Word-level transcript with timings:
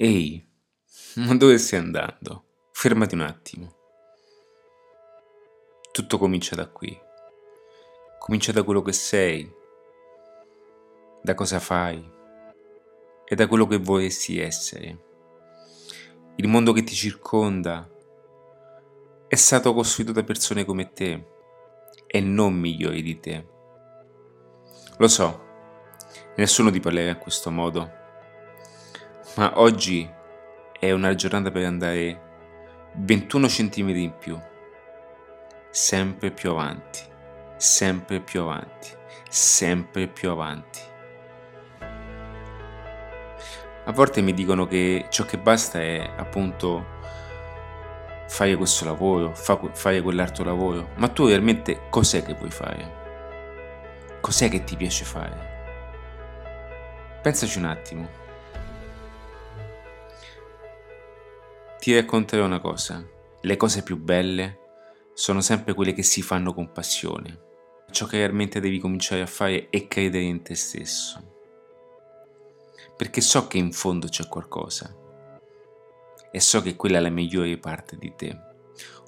Ehi, 0.00 0.48
ma 1.16 1.34
dove 1.34 1.58
stai 1.58 1.80
andando? 1.80 2.44
Fermati 2.70 3.16
un 3.16 3.22
attimo. 3.22 3.74
Tutto 5.90 6.18
comincia 6.18 6.54
da 6.54 6.68
qui. 6.68 6.96
Comincia 8.20 8.52
da 8.52 8.62
quello 8.62 8.80
che 8.80 8.92
sei, 8.92 9.52
da 11.20 11.34
cosa 11.34 11.58
fai 11.58 12.00
e 13.24 13.34
da 13.34 13.48
quello 13.48 13.66
che 13.66 13.78
vorresti 13.78 14.38
essere. 14.38 15.04
Il 16.36 16.46
mondo 16.46 16.72
che 16.72 16.84
ti 16.84 16.94
circonda 16.94 17.90
è 19.26 19.34
stato 19.34 19.74
costruito 19.74 20.12
da 20.12 20.22
persone 20.22 20.64
come 20.64 20.92
te 20.92 21.26
e 22.06 22.20
non 22.20 22.54
migliori 22.54 23.02
di 23.02 23.18
te. 23.18 23.46
Lo 24.96 25.08
so, 25.08 25.44
nessuno 26.36 26.70
ti 26.70 26.78
parlerà 26.78 27.10
in 27.10 27.18
questo 27.18 27.50
modo 27.50 28.06
ma 29.38 29.52
oggi 29.60 30.12
è 30.80 30.90
una 30.90 31.14
giornata 31.14 31.52
per 31.52 31.64
andare 31.64 32.20
21 32.94 33.46
cm 33.46 33.88
in 33.90 34.12
più, 34.18 34.36
sempre 35.70 36.32
più 36.32 36.50
avanti, 36.50 36.98
sempre 37.56 38.18
più 38.18 38.40
avanti, 38.40 38.88
sempre 39.28 40.08
più 40.08 40.30
avanti. 40.30 40.80
A 43.84 43.92
volte 43.92 44.22
mi 44.22 44.34
dicono 44.34 44.66
che 44.66 45.06
ciò 45.08 45.24
che 45.24 45.38
basta 45.38 45.80
è 45.80 46.14
appunto 46.16 46.84
fare 48.26 48.56
questo 48.56 48.86
lavoro, 48.86 49.34
fare 49.36 50.02
quell'altro 50.02 50.42
lavoro, 50.42 50.88
ma 50.96 51.06
tu 51.06 51.28
realmente 51.28 51.82
cos'è 51.90 52.24
che 52.24 52.34
vuoi 52.34 52.50
fare? 52.50 52.96
Cos'è 54.20 54.48
che 54.48 54.64
ti 54.64 54.74
piace 54.74 55.04
fare? 55.04 55.46
Pensaci 57.22 57.58
un 57.58 57.66
attimo. 57.66 58.26
Ti 61.78 61.94
racconterò 61.94 62.44
una 62.44 62.58
cosa. 62.58 63.06
Le 63.40 63.56
cose 63.56 63.84
più 63.84 63.96
belle 63.96 64.58
sono 65.14 65.40
sempre 65.40 65.74
quelle 65.74 65.92
che 65.92 66.02
si 66.02 66.22
fanno 66.22 66.52
con 66.52 66.72
passione. 66.72 67.46
Ciò 67.92 68.06
che 68.06 68.16
realmente 68.16 68.58
devi 68.58 68.80
cominciare 68.80 69.22
a 69.22 69.26
fare 69.26 69.68
è 69.70 69.86
credere 69.86 70.24
in 70.24 70.42
te 70.42 70.56
stesso. 70.56 71.36
Perché 72.96 73.20
so 73.20 73.46
che 73.46 73.58
in 73.58 73.70
fondo 73.72 74.08
c'è 74.08 74.26
qualcosa. 74.26 74.92
E 76.32 76.40
so 76.40 76.60
che 76.62 76.74
quella 76.74 76.98
è 76.98 77.00
la 77.00 77.10
migliore 77.10 77.56
parte 77.58 77.96
di 77.96 78.12
te. 78.16 78.36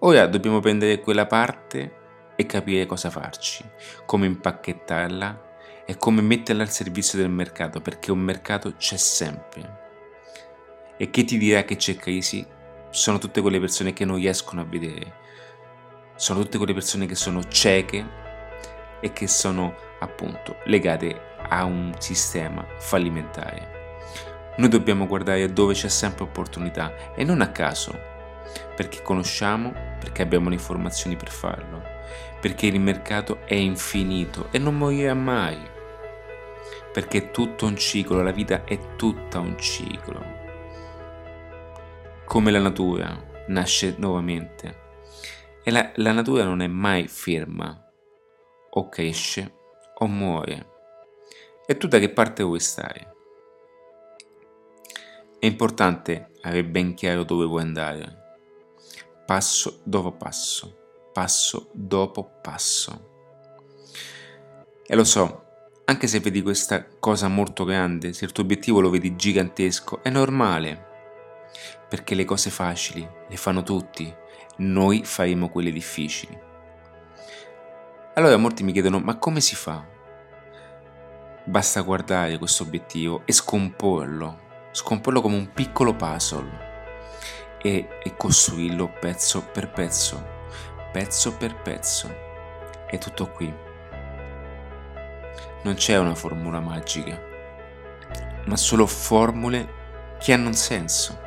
Ora 0.00 0.26
dobbiamo 0.26 0.60
prendere 0.60 1.00
quella 1.00 1.26
parte 1.26 1.96
e 2.36 2.44
capire 2.44 2.84
cosa 2.84 3.08
farci, 3.08 3.64
come 4.04 4.26
impacchettarla 4.26 5.84
e 5.86 5.96
come 5.96 6.20
metterla 6.20 6.62
al 6.62 6.70
servizio 6.70 7.18
del 7.18 7.30
mercato, 7.30 7.80
perché 7.80 8.12
un 8.12 8.20
mercato 8.20 8.74
c'è 8.76 8.98
sempre. 8.98 9.86
E 10.98 11.08
chi 11.08 11.24
ti 11.24 11.38
dirà 11.38 11.64
che 11.64 11.76
c'è 11.76 11.96
crisi 11.96 12.56
sono 12.90 13.18
tutte 13.18 13.40
quelle 13.40 13.60
persone 13.60 13.92
che 13.92 14.04
non 14.04 14.16
riescono 14.16 14.60
a 14.60 14.64
vedere, 14.64 15.26
sono 16.16 16.40
tutte 16.40 16.58
quelle 16.58 16.74
persone 16.74 17.06
che 17.06 17.14
sono 17.14 17.46
cieche 17.46 18.06
e 19.00 19.12
che 19.12 19.26
sono 19.28 19.74
appunto 20.00 20.56
legate 20.64 21.36
a 21.48 21.64
un 21.64 21.94
sistema 21.98 22.66
fallimentare. 22.78 23.76
Noi 24.56 24.68
dobbiamo 24.68 25.06
guardare 25.06 25.52
dove 25.52 25.74
c'è 25.74 25.88
sempre 25.88 26.24
opportunità 26.24 27.14
e 27.14 27.22
non 27.24 27.40
a 27.40 27.52
caso, 27.52 27.96
perché 28.74 29.02
conosciamo, 29.02 29.72
perché 30.00 30.22
abbiamo 30.22 30.48
le 30.48 30.56
informazioni 30.56 31.14
per 31.14 31.30
farlo, 31.30 31.80
perché 32.40 32.66
il 32.66 32.80
mercato 32.80 33.40
è 33.44 33.54
infinito 33.54 34.48
e 34.50 34.58
non 34.58 34.76
morirà 34.76 35.14
mai, 35.14 35.58
perché 36.92 37.18
è 37.18 37.30
tutto 37.30 37.66
un 37.66 37.76
ciclo, 37.76 38.22
la 38.22 38.32
vita 38.32 38.64
è 38.64 38.96
tutta 38.96 39.38
un 39.38 39.56
ciclo 39.58 40.37
come 42.28 42.50
la 42.50 42.60
natura, 42.60 43.24
nasce 43.46 43.94
nuovamente. 43.96 44.86
E 45.64 45.70
la, 45.70 45.90
la 45.94 46.12
natura 46.12 46.44
non 46.44 46.60
è 46.60 46.66
mai 46.66 47.08
ferma, 47.08 47.90
o 48.68 48.88
cresce 48.90 49.54
o 49.94 50.06
muore. 50.06 50.66
E 51.66 51.78
tu 51.78 51.88
da 51.88 51.98
che 51.98 52.10
parte 52.10 52.42
vuoi 52.42 52.60
stare? 52.60 53.14
È 55.38 55.46
importante 55.46 56.32
avere 56.42 56.66
ben 56.66 56.92
chiaro 56.92 57.24
dove 57.24 57.46
vuoi 57.46 57.62
andare, 57.62 58.36
passo 59.24 59.80
dopo 59.84 60.12
passo, 60.12 61.08
passo 61.14 61.70
dopo 61.72 62.30
passo. 62.42 63.06
E 64.86 64.94
lo 64.94 65.04
so, 65.04 65.44
anche 65.86 66.06
se 66.06 66.20
vedi 66.20 66.42
questa 66.42 66.86
cosa 66.98 67.28
molto 67.28 67.64
grande, 67.64 68.12
se 68.12 68.26
il 68.26 68.32
tuo 68.32 68.42
obiettivo 68.42 68.80
lo 68.80 68.90
vedi 68.90 69.16
gigantesco, 69.16 70.02
è 70.02 70.10
normale 70.10 70.87
perché 71.88 72.14
le 72.14 72.24
cose 72.24 72.50
facili 72.50 73.08
le 73.28 73.36
fanno 73.36 73.62
tutti, 73.62 74.14
noi 74.56 75.04
faremo 75.04 75.48
quelle 75.48 75.70
difficili. 75.70 76.38
Allora 78.14 78.36
molti 78.36 78.64
mi 78.64 78.72
chiedono, 78.72 78.98
ma 78.98 79.16
come 79.16 79.40
si 79.40 79.54
fa? 79.54 79.84
Basta 81.44 81.80
guardare 81.80 82.36
questo 82.36 82.64
obiettivo 82.64 83.22
e 83.24 83.32
scomporlo, 83.32 84.40
scomporlo 84.72 85.20
come 85.20 85.36
un 85.36 85.52
piccolo 85.52 85.94
puzzle 85.94 86.66
e, 87.62 87.88
e 88.02 88.16
costruirlo 88.16 88.92
pezzo 89.00 89.42
per 89.42 89.70
pezzo, 89.70 90.26
pezzo 90.92 91.36
per 91.36 91.54
pezzo. 91.62 92.26
È 92.86 92.98
tutto 92.98 93.30
qui. 93.30 93.54
Non 95.62 95.74
c'è 95.74 95.96
una 95.96 96.14
formula 96.14 96.60
magica, 96.60 97.20
ma 98.46 98.56
solo 98.56 98.86
formule 98.86 99.76
che 100.18 100.32
hanno 100.32 100.48
un 100.48 100.54
senso 100.54 101.26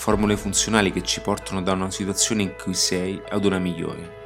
formule 0.00 0.38
funzionali 0.38 0.92
che 0.92 1.02
ci 1.02 1.20
portano 1.20 1.60
da 1.60 1.72
una 1.72 1.90
situazione 1.90 2.40
in 2.40 2.54
cui 2.56 2.72
sei 2.72 3.20
ad 3.28 3.44
una 3.44 3.58
migliore. 3.58 4.24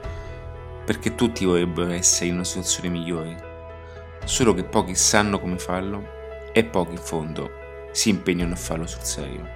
Perché 0.87 1.17
tutti 1.17 1.45
vorrebbero 1.45 1.91
essere 1.91 2.27
in 2.27 2.35
una 2.35 2.45
situazione 2.45 2.91
migliore, 2.91 4.17
solo 4.25 4.55
che 4.55 4.63
pochi 4.63 4.95
sanno 4.95 5.41
come 5.41 5.59
farlo 5.59 6.07
e 6.53 6.63
pochi 6.63 6.93
in 6.93 6.99
fondo 6.99 7.51
si 7.91 8.09
impegnano 8.11 8.53
a 8.53 8.57
farlo 8.57 8.87
sul 8.87 9.03
serio. 9.03 9.49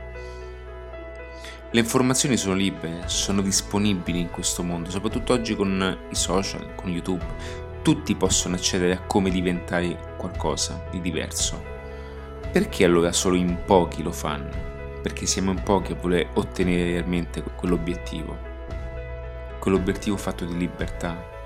Le 1.70 1.78
informazioni 1.78 2.36
sono 2.36 2.54
libere, 2.54 3.04
sono 3.06 3.40
disponibili 3.40 4.18
in 4.18 4.30
questo 4.30 4.64
mondo, 4.64 4.90
soprattutto 4.90 5.34
oggi 5.34 5.54
con 5.54 5.98
i 6.10 6.14
social, 6.16 6.74
con 6.74 6.90
YouTube. 6.90 7.24
Tutti 7.82 8.16
possono 8.16 8.56
accedere 8.56 8.94
a 8.94 9.02
come 9.02 9.30
diventare 9.30 10.16
qualcosa 10.18 10.84
di 10.90 11.00
diverso. 11.00 11.62
Perché 12.50 12.84
allora 12.84 13.12
solo 13.12 13.36
in 13.36 13.56
pochi 13.64 14.02
lo 14.02 14.10
fanno? 14.10 14.77
Perché 15.02 15.26
siamo 15.26 15.50
in 15.50 15.62
pochi 15.62 15.92
a 15.92 15.96
voler 15.96 16.28
ottenere 16.34 16.92
realmente 16.92 17.42
quell'obiettivo. 17.42 18.36
Quell'obiettivo 19.58 20.16
fatto 20.16 20.44
di 20.44 20.56
libertà, 20.56 21.36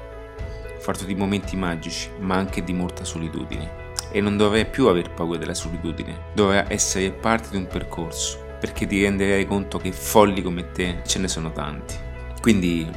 fatto 0.78 1.04
di 1.04 1.14
momenti 1.14 1.56
magici, 1.56 2.10
ma 2.18 2.36
anche 2.36 2.64
di 2.64 2.72
molta 2.72 3.04
solitudine. 3.04 3.80
E 4.10 4.20
non 4.20 4.36
dovrei 4.36 4.66
più 4.66 4.88
aver 4.88 5.10
paura 5.12 5.38
della 5.38 5.54
solitudine, 5.54 6.26
dovrà 6.34 6.70
essere 6.70 7.10
parte 7.10 7.50
di 7.50 7.56
un 7.56 7.66
percorso, 7.66 8.56
perché 8.60 8.86
ti 8.86 9.02
renderai 9.02 9.46
conto 9.46 9.78
che 9.78 9.92
folli 9.92 10.42
come 10.42 10.72
te 10.72 11.00
ce 11.06 11.18
ne 11.18 11.28
sono 11.28 11.52
tanti. 11.52 11.96
Quindi 12.40 12.88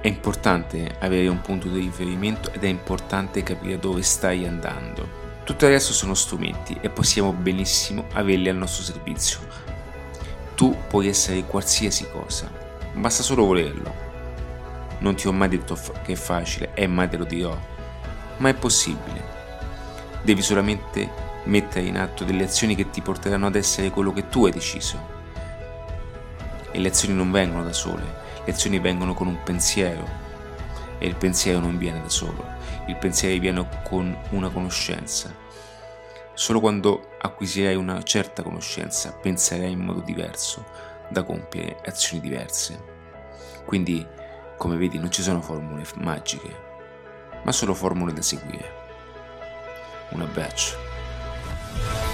è 0.00 0.08
importante 0.08 0.96
avere 1.00 1.28
un 1.28 1.40
punto 1.42 1.68
di 1.68 1.80
riferimento 1.80 2.52
ed 2.52 2.64
è 2.64 2.68
importante 2.68 3.42
capire 3.42 3.78
dove 3.78 4.02
stai 4.02 4.46
andando. 4.46 5.18
Tutto 5.44 5.66
il 5.66 5.72
resto 5.72 5.92
sono 5.92 6.14
strumenti 6.14 6.78
e 6.80 6.88
possiamo 6.88 7.32
benissimo 7.32 8.06
averli 8.12 8.48
al 8.48 8.56
nostro 8.56 8.82
servizio, 8.82 9.40
tu 10.60 10.76
puoi 10.88 11.08
essere 11.08 11.46
qualsiasi 11.46 12.06
cosa, 12.10 12.52
basta 12.92 13.22
solo 13.22 13.46
volerlo. 13.46 13.94
Non 14.98 15.14
ti 15.14 15.26
ho 15.26 15.32
mai 15.32 15.48
detto 15.48 15.74
che 16.02 16.12
è 16.12 16.16
facile 16.16 16.74
e 16.74 16.86
mai 16.86 17.08
te 17.08 17.16
lo 17.16 17.24
dirò, 17.24 17.58
ma 18.36 18.50
è 18.50 18.52
possibile. 18.52 19.24
Devi 20.22 20.42
solamente 20.42 21.10
mettere 21.44 21.86
in 21.86 21.96
atto 21.96 22.24
delle 22.24 22.44
azioni 22.44 22.74
che 22.74 22.90
ti 22.90 23.00
porteranno 23.00 23.46
ad 23.46 23.54
essere 23.54 23.88
quello 23.88 24.12
che 24.12 24.28
tu 24.28 24.44
hai 24.44 24.52
deciso. 24.52 24.98
E 26.70 26.78
le 26.78 26.88
azioni 26.88 27.14
non 27.14 27.30
vengono 27.30 27.64
da 27.64 27.72
sole, 27.72 28.02
le 28.44 28.52
azioni 28.52 28.78
vengono 28.80 29.14
con 29.14 29.28
un 29.28 29.42
pensiero 29.42 30.06
e 30.98 31.06
il 31.06 31.16
pensiero 31.16 31.58
non 31.58 31.78
viene 31.78 32.02
da 32.02 32.10
solo, 32.10 32.44
il 32.86 32.96
pensiero 32.96 33.40
viene 33.40 33.66
con 33.82 34.14
una 34.32 34.50
conoscenza 34.50 35.34
Solo 36.40 36.58
quando 36.58 37.16
acquisirai 37.18 37.76
una 37.76 38.02
certa 38.02 38.42
conoscenza 38.42 39.12
penserai 39.12 39.72
in 39.72 39.80
modo 39.80 40.00
diverso 40.00 40.64
da 41.10 41.22
compiere 41.22 41.76
azioni 41.84 42.18
diverse. 42.18 42.82
Quindi, 43.66 44.06
come 44.56 44.76
vedi, 44.76 44.98
non 44.98 45.10
ci 45.10 45.20
sono 45.20 45.42
formule 45.42 45.84
magiche, 45.96 46.56
ma 47.44 47.52
solo 47.52 47.74
formule 47.74 48.14
da 48.14 48.22
seguire. 48.22 48.72
Un 50.12 50.22
abbraccio. 50.22 52.09